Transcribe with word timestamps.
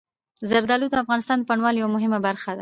زردالو 0.49 0.87
د 0.91 0.95
افغانستان 1.03 1.37
د 1.39 1.47
بڼوالۍ 1.49 1.77
یوه 1.79 1.93
مهمه 1.95 2.19
برخه 2.27 2.51
ده. 2.57 2.59